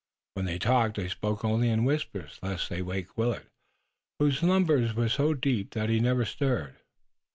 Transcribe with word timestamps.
When 0.33 0.47
they 0.47 0.57
talked 0.57 0.95
they 0.95 1.09
spoke 1.09 1.45
only 1.45 1.69
in 1.69 1.85
whispers 1.85 2.39
lest 2.41 2.71
they 2.71 2.81
wake 2.81 3.15
Willet, 3.19 3.45
whose 4.17 4.39
slumbers 4.39 4.95
were 4.95 5.09
so 5.09 5.35
deep 5.35 5.75
that 5.75 5.89
he 5.89 5.99
never 5.99 6.25
stirred. 6.25 6.77